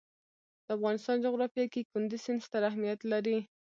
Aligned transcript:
د 0.65 0.67
افغانستان 0.77 1.17
جغرافیه 1.25 1.65
کې 1.73 1.87
کندز 1.91 2.19
سیند 2.25 2.41
ستر 2.47 2.61
اهمیت 2.69 2.99
لري. 3.11 3.37